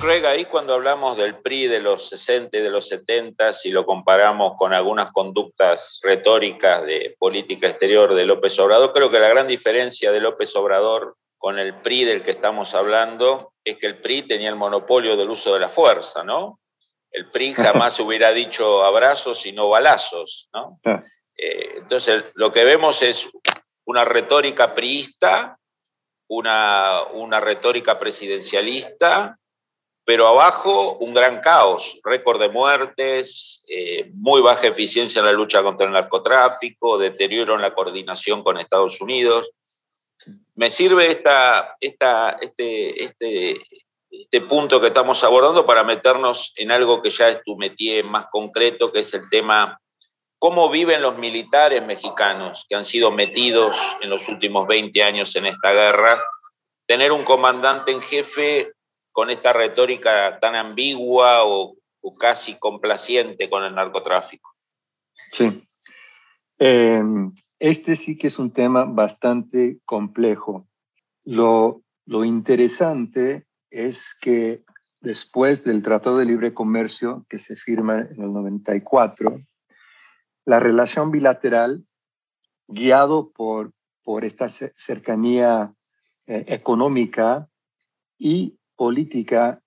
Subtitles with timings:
[0.00, 3.84] Craig, ahí cuando hablamos del PRI de los 60 y de los 70 y lo
[3.84, 9.48] comparamos con algunas conductas retóricas de política exterior de López Obrador, creo que la gran
[9.48, 14.22] diferencia de López Obrador con el PRI del que estamos hablando es que el PRI
[14.22, 16.60] tenía el monopolio del uso de la fuerza, ¿no?
[17.10, 20.78] El PRI jamás hubiera dicho abrazos y no balazos, ¿no?
[20.84, 21.02] Ah.
[21.36, 23.28] Eh, entonces, lo que vemos es
[23.84, 25.58] una retórica priista,
[26.28, 29.38] una, una retórica presidencialista,
[30.08, 35.62] pero abajo un gran caos, récord de muertes, eh, muy baja eficiencia en la lucha
[35.62, 39.50] contra el narcotráfico, deterioro en la coordinación con Estados Unidos.
[40.54, 43.60] Me sirve esta, este, este,
[44.10, 48.28] este punto que estamos abordando para meternos en algo que ya es tu métier más
[48.32, 49.78] concreto, que es el tema
[50.38, 55.44] cómo viven los militares mexicanos que han sido metidos en los últimos 20 años en
[55.44, 56.18] esta guerra.
[56.86, 58.72] Tener un comandante en jefe
[59.18, 61.76] con esta retórica tan ambigua o,
[62.20, 64.54] casi complaciente con el narcotráfico.
[65.32, 65.66] Sí.
[66.56, 70.68] Em, este sí que es un tema bastante complejo.
[71.24, 74.62] Lo, lo interesante es que
[75.00, 79.40] después del Tratado de Libre Comercio que se firma en el 94,
[80.44, 81.84] la relación bilateral,
[82.68, 83.72] guiado por,
[84.04, 85.74] por esta cercanía
[86.28, 87.48] eh, económica
[88.16, 89.60] y política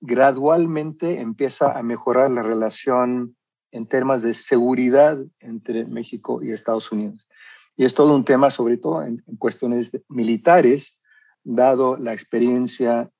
[0.00, 3.36] gradualmente empieza a mejorar la relación
[3.72, 7.28] en temas de seguridad entre México y Estados Unidos.
[7.76, 10.98] Y es todo un tema, sobre todo en, cuestiones militares,
[11.42, 13.10] dado la experiencia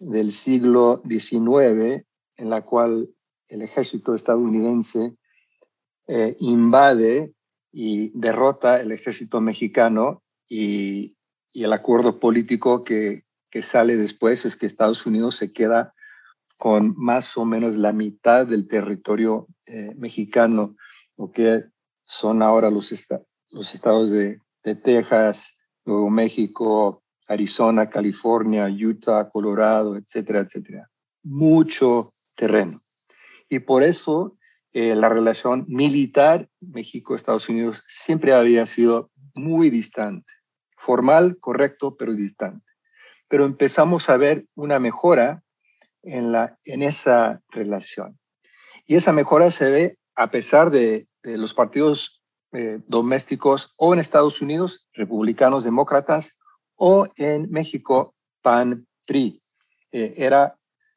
[0.00, 2.04] del siglo XIX,
[2.36, 3.08] en la cual
[3.48, 5.14] el ejército estadounidense
[6.08, 7.32] eh, invade
[7.72, 11.16] y derrota el ejército mexicano y,
[11.52, 15.94] y el acuerdo político que, que sale después es que Estados Unidos se queda
[16.56, 20.76] con más o menos la mitad del territorio eh, mexicano,
[21.16, 21.64] lo que
[22.04, 30.90] son ahora los, estados de, de, Texas, Nuevo México, Arizona, California, Utah, Colorado, etcétera, etcétera.
[31.22, 32.80] Mucho terreno.
[33.48, 34.36] Y por eso
[34.72, 40.32] eh, la relación militar México-Estados Unidos siempre había sido muy distante.
[40.76, 42.67] Formal, correcto, pero distante
[43.28, 45.42] pero empezamos a ver una mejora
[46.02, 48.18] en, la, en esa relación.
[48.86, 52.22] Y esa mejora se ve a pesar de, los partidos
[52.52, 56.38] eh, domésticos o en Estados Unidos, republicanos demócratas,
[56.74, 59.42] o en México, PAN-PRI.
[59.92, 60.56] Eh, era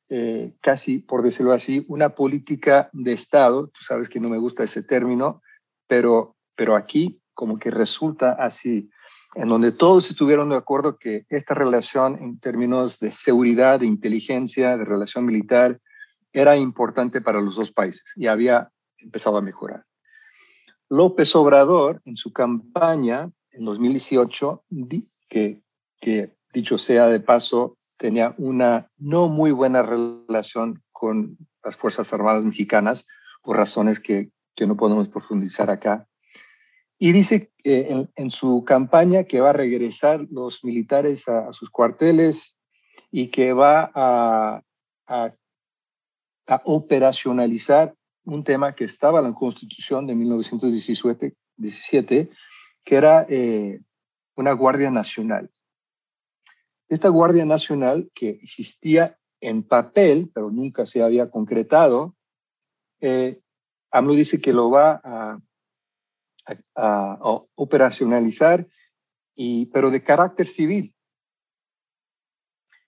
[0.09, 3.67] eh, casi, por decirlo así, una política de Estado.
[3.67, 5.41] Tú sabes que no me gusta ese término,
[5.87, 8.89] pero, pero aquí como que resulta así
[9.35, 14.77] en donde todos estuvieron de acuerdo que esta relación en términos de seguridad, de inteligencia,
[14.77, 15.79] de relación militar,
[16.33, 19.85] era importante para los dos países y había empezado a mejorar.
[20.89, 24.65] López Obrador, en su campaña en 2018,
[25.29, 25.61] que,
[25.99, 32.43] que dicho sea de paso, tenía una no muy buena relación con las Fuerzas Armadas
[32.43, 33.07] mexicanas,
[33.41, 36.07] por razones que, que no podemos profundizar acá.
[36.97, 42.55] Y dice en, su campaña que va a regresar los militares a, sus cuarteles
[43.11, 44.63] y que va a,
[45.07, 45.33] a,
[46.65, 47.95] operacionalizar
[48.25, 52.29] un tema que estaba en la Constitución de 1917, 17,
[52.83, 53.79] que era eh,
[54.35, 55.49] una Guardia Nacional.
[56.89, 62.15] Esta Guardia Nacional que existía en papel, pero nunca se había concretado,
[62.99, 63.39] eh,
[63.91, 65.39] AMLO dice que lo va a
[67.55, 68.67] operacionalizar,
[69.35, 70.93] y, pero de carácter civil.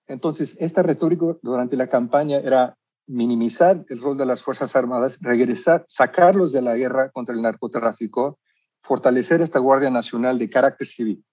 [0.07, 2.77] Entonces, esta retórica durante la campaña era
[3.07, 8.39] minimizar el rol de las Fuerzas Armadas, regresar, sacarlos de la guerra contra el narcotráfico,
[8.81, 11.23] fortalecer esta Guardia Nacional de carácter civil.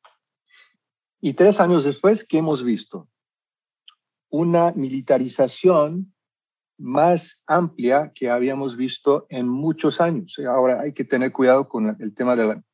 [1.20, 3.08] Y tres años después, ¿qué hemos visto?
[4.30, 6.14] Una militarización
[6.80, 10.38] más amplia que habíamos visto en muchos años.
[10.48, 12.64] Ahora hay que tener cuidado con el tema de la,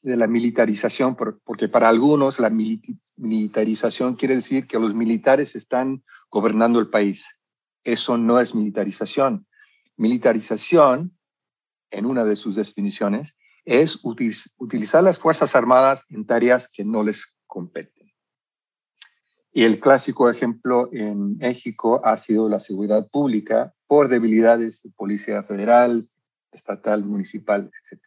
[0.00, 6.80] de la militarización, porque para algunos la militarización quiere decir que los militares están gobernando
[6.80, 7.38] el país.
[7.84, 9.46] Eso no es militarización.
[9.96, 11.16] Militarización,
[11.90, 17.36] en una de sus definiciones, es utilizar las Fuerzas Armadas en tareas que no les
[17.46, 17.97] competen.
[19.52, 25.42] Y el clásico ejemplo en México ha sido la seguridad pública por debilidades de policía
[25.42, 26.08] federal,
[26.52, 28.00] estatal, municipal, etc.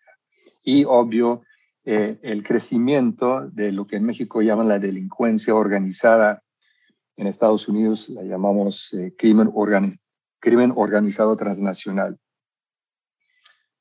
[0.64, 1.42] Y obvio,
[1.84, 6.44] eh, el crecimiento de lo que en México llaman la delincuencia organizada,
[7.18, 9.52] en Estados Unidos la llamamos eh, crimen,
[10.76, 12.20] organizado transnacional.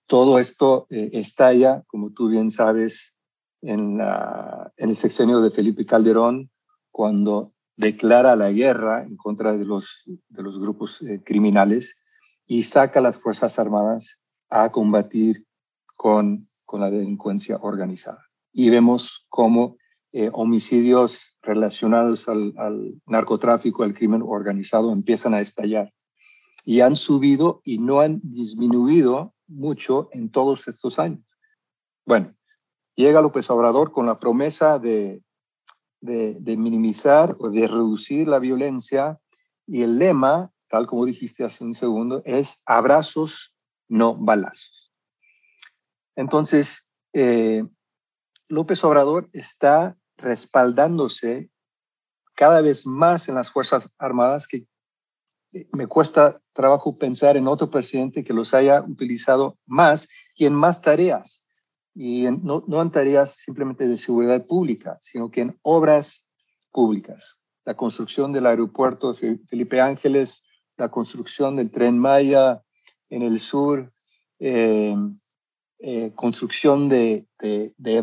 [0.07, 3.15] Todo esto eh, estalla, como tú bien sabes,
[3.63, 6.51] en, en el sexenio de Felipe Calderón,
[6.91, 11.97] cuando declara la guerra en contra de los, de los grupos criminales
[12.47, 15.47] y saca las Fuerzas Armadas a combatir
[15.97, 18.25] con con la delincuencia organizada.
[18.53, 19.77] Y vemos cómo
[20.13, 22.55] eh, homicidios relacionados al,
[23.07, 25.93] narcotráfico, al crimen organizado, empiezan a estallar.
[26.65, 31.25] Y han subido y no han disminuido mucho en todos estos años.
[32.07, 32.37] Bueno,
[32.95, 35.25] llega López Obrador con la promesa de,
[36.01, 39.19] de, minimizar o de reducir la violencia
[39.67, 43.57] y el lema, tal como dijiste hace un segundo, es abrazos,
[43.89, 44.93] no balazos.
[46.17, 47.65] Entonces, eh,
[48.49, 51.51] López Obrador está respaldándose
[52.35, 54.67] cada vez más en las Fuerzas Armadas, que
[55.53, 60.55] eh, me cuesta trabajo pensar en otro presidente que los haya utilizado más y en
[60.55, 61.40] más tareas,
[61.95, 66.27] y no, no en tareas simplemente de seguridad pública, sino que en obras
[66.73, 67.43] públicas.
[67.65, 70.45] La construcción del aeropuerto Felipe Ángeles,
[70.77, 72.63] la construcción del tren Maya
[73.11, 73.93] en el sur,
[74.39, 74.97] eh,
[75.83, 77.27] eh, construcción de,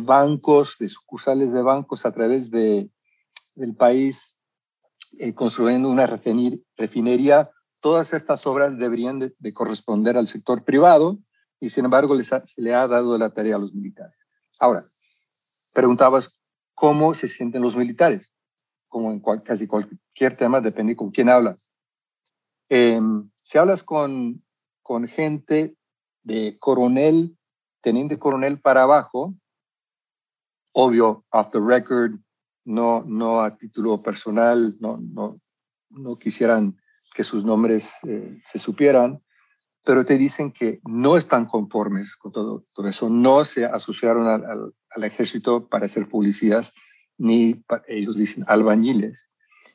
[0.02, 2.90] bancos, de sucursales de bancos a través de,
[3.56, 4.40] del país,
[5.20, 7.52] eh, construyendo una refinería.
[7.80, 11.20] Todas estas obras deberían de, corresponder al sector privado
[11.60, 14.16] y sin embargo se le ha dado la tarea a los militares.
[14.60, 14.86] Ahora,
[15.74, 16.38] preguntabas
[16.74, 18.34] cómo se sienten los militares.
[18.88, 21.70] Como en casi cualquier tema, depende con quién hablas.
[22.70, 24.44] Em, si hablas con,
[24.82, 25.76] con gente
[26.24, 27.38] de coronel
[27.82, 29.34] teniente coronel para abajo,
[30.74, 32.20] obvio, off the record,
[32.66, 35.36] no, no a título personal, no, no,
[35.90, 36.78] no quisieran
[37.16, 39.24] que sus nombres eh, se supieran,
[39.88, 44.74] pero te dicen que no están conformes con todo, todo eso, no se asociaron al,
[44.90, 46.74] al, ejército para ser policías,
[47.18, 49.30] ni ellos dicen albañiles.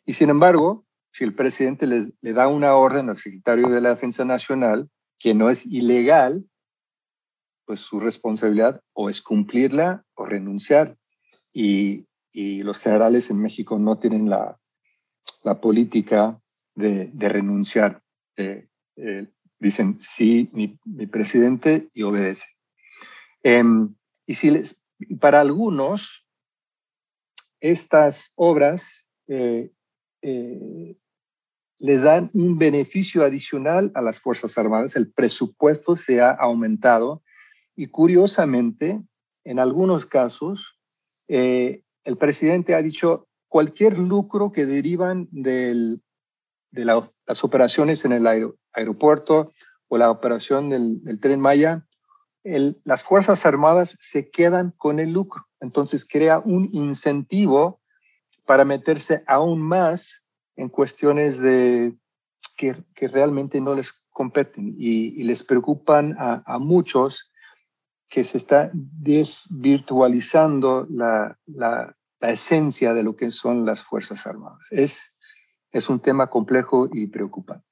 [0.04, 3.88] Y sin embargo, si el presidente les, le da una orden al secretario de la
[3.88, 6.44] Defensa Nacional, que no es ilegal,
[7.64, 10.98] pues su responsabilidad o es cumplirla o renunciar.
[11.54, 14.58] Y, los generales en México no tienen la,
[15.62, 16.38] política
[16.74, 18.02] de, renunciar.
[18.36, 19.26] Eh, eh,
[19.62, 22.48] dicen, sí, mi, presidente, y obedece.
[23.42, 23.94] Em,
[24.26, 26.26] y para algunos,
[27.60, 29.70] estas obras eh,
[31.78, 37.22] les dan un beneficio adicional a las Fuerzas Armadas, el presupuesto se ha aumentado
[37.74, 39.00] y curiosamente,
[39.44, 40.78] en algunos casos,
[41.28, 45.98] eh, el presidente ha dicho cualquier lucro que derivan de
[46.72, 48.26] las operaciones en el
[48.72, 49.52] aeropuerto
[49.88, 51.86] o la operación del, tren Maya,
[52.42, 55.46] las Fuerzas Armadas se quedan con el lucro.
[55.60, 57.80] Entonces crea un incentivo
[58.46, 60.24] para meterse aún más
[60.56, 61.94] en cuestiones de,
[62.56, 62.76] que,
[63.08, 67.32] realmente no les competen y, les preocupan a muchos
[68.12, 74.68] que se está desvirtualizando la, la, esencia de lo que son las Fuerzas Armadas.
[74.70, 75.16] Es,
[75.72, 77.71] es un tema complejo y preocupante.